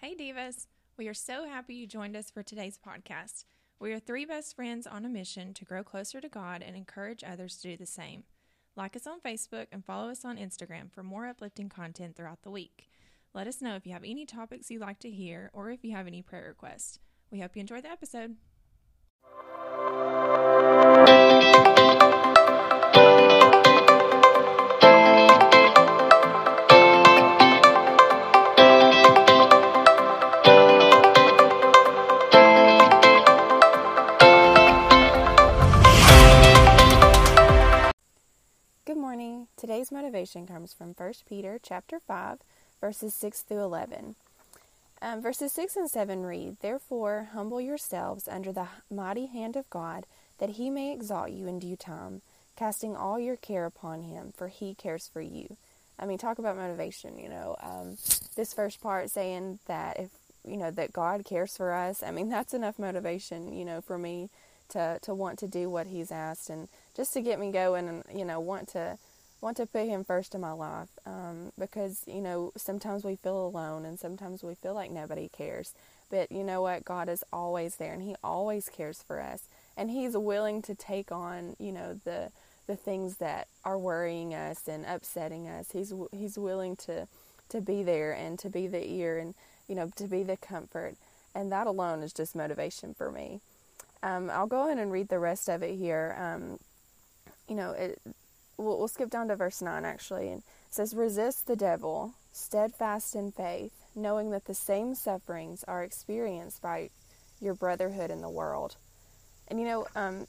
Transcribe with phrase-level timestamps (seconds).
[0.00, 0.66] Hey, Divas.
[0.98, 3.46] We are so happy you joined us for today's podcast.
[3.80, 7.24] We are three best friends on a mission to grow closer to God and encourage
[7.24, 8.24] others to do the same.
[8.76, 12.50] Like us on Facebook and follow us on Instagram for more uplifting content throughout the
[12.50, 12.90] week.
[13.32, 15.92] Let us know if you have any topics you'd like to hear or if you
[15.92, 16.98] have any prayer requests.
[17.30, 18.36] We hope you enjoy the episode.
[40.06, 42.38] Motivation comes from 1 Peter chapter 5,
[42.80, 44.14] verses 6 through 11.
[45.02, 50.06] Um, verses 6 and 7 read, Therefore, humble yourselves under the mighty hand of God,
[50.38, 52.22] that he may exalt you in due time,
[52.54, 55.56] casting all your care upon him, for he cares for you.
[55.98, 57.56] I mean, talk about motivation, you know.
[57.60, 57.96] Um,
[58.36, 60.10] this first part saying that if,
[60.44, 63.98] you know, that God cares for us, I mean, that's enough motivation, you know, for
[63.98, 64.30] me
[64.68, 68.04] to, to want to do what he's asked and just to get me going and,
[68.14, 68.98] you know, want to
[69.46, 73.46] want to put him first in my life um, because you know sometimes we feel
[73.46, 75.72] alone and sometimes we feel like nobody cares.
[76.10, 76.84] But you know what?
[76.84, 79.44] God is always there and he always cares for us.
[79.76, 82.32] And he's willing to take on you know the
[82.66, 85.70] the things that are worrying us and upsetting us.
[85.70, 87.06] He's he's willing to
[87.50, 89.36] to be there and to be the ear and
[89.68, 90.96] you know to be the comfort.
[91.36, 93.40] And that alone is just motivation for me.
[94.02, 96.16] Um, i'll go in and read the rest of it here.
[96.18, 96.58] Um,
[97.48, 98.00] you know it
[98.58, 100.28] we'll, we'll skip down to verse 9 actually.
[100.28, 105.82] And it says, Resist the devil, steadfast in faith, knowing that the same sufferings are
[105.82, 106.90] experienced by
[107.40, 108.76] your brotherhood in the world.
[109.48, 110.26] And you know, um,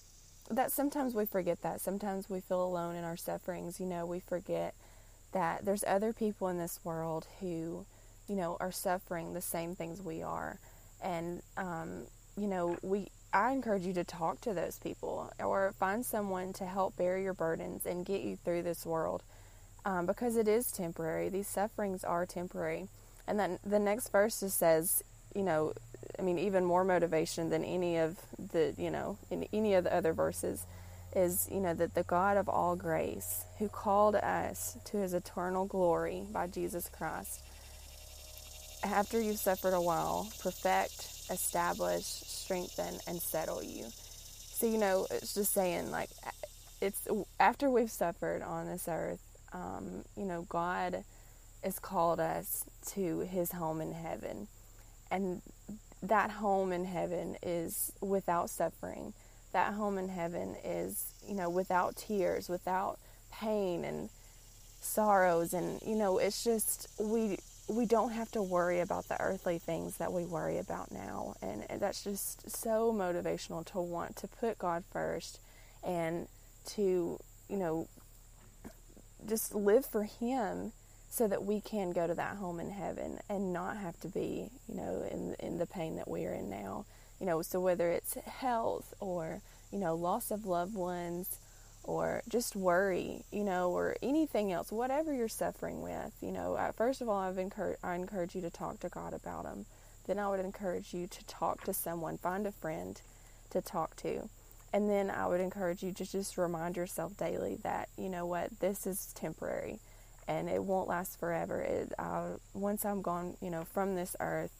[0.49, 1.81] that sometimes we forget that.
[1.81, 3.79] Sometimes we feel alone in our sufferings.
[3.79, 4.75] You know, we forget
[5.33, 7.85] that there's other people in this world who,
[8.27, 10.59] you know, are suffering the same things we are.
[11.01, 12.05] And, um,
[12.37, 16.65] you know, we I encourage you to talk to those people or find someone to
[16.65, 19.21] help bear your burdens and get you through this world
[19.85, 21.29] um, because it is temporary.
[21.29, 22.87] These sufferings are temporary.
[23.27, 25.03] And then the next verse just says,
[25.35, 25.73] you know,
[26.17, 28.17] I mean, even more motivation than any of
[28.53, 30.65] the, you know, in any of the other verses
[31.15, 35.65] is, you know, that the God of all grace, who called us to his eternal
[35.65, 37.43] glory by Jesus Christ,
[38.83, 43.85] after you've suffered a while, perfect, establish, strengthen, and settle you.
[44.53, 46.09] So, you know, it's just saying, like,
[46.81, 47.07] it's
[47.39, 49.19] after we've suffered on this earth,
[49.53, 51.03] um, you know, God
[51.63, 54.47] has called us to his home in heaven.
[55.09, 55.41] And
[56.03, 59.13] that home in heaven is without suffering.
[59.53, 62.99] That home in heaven is, you know, without tears, without
[63.31, 64.09] pain and
[64.81, 65.53] sorrows.
[65.53, 69.97] And, you know, it's just, we, we don't have to worry about the earthly things
[69.97, 71.35] that we worry about now.
[71.41, 75.39] And, that's just so motivational to want to put God first
[75.83, 76.27] and
[76.67, 77.19] to,
[77.49, 77.87] you know,
[79.27, 80.71] just live for Him
[81.09, 84.49] so that we can go to that home in heaven and not have to be,
[84.67, 86.85] you know, in, in the pain that we are in now.
[87.19, 89.41] You know, so whether it's health or,
[89.71, 91.37] you know, loss of loved ones
[91.87, 97.01] or just worry, you know, or anything else, whatever you're suffering with, you know, first
[97.01, 99.65] of all, I've encouraged, I encourage you to talk to God about them.
[100.05, 103.01] Then I would encourage you to talk to someone, find a friend
[103.49, 104.29] to talk to.
[104.73, 108.59] And then I would encourage you to just remind yourself daily that, you know what,
[108.59, 109.79] this is temporary
[110.27, 111.61] and it won't last forever.
[111.61, 111.93] It,
[112.53, 114.51] once I'm gone, you know, from this earth,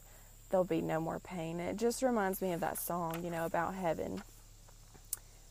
[0.50, 1.60] there'll be no more pain.
[1.60, 4.24] It just reminds me of that song, you know, about heaven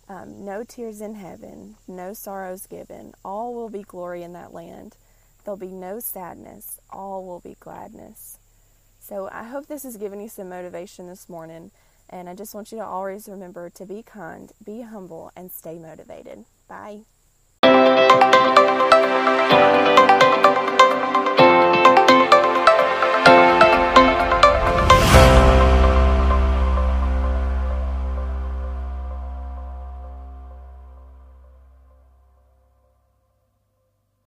[0.09, 3.15] um, no tears in heaven, no sorrows given.
[3.25, 4.97] All will be glory in that land.
[5.45, 6.81] There'll be no sadness.
[6.91, 8.39] All will be gladness.
[9.01, 11.71] So I hope this has given you some motivation this morning.
[12.09, 15.79] And I just want you to always remember to be kind, be humble, and stay
[15.79, 16.45] motivated.
[16.69, 17.01] Bye.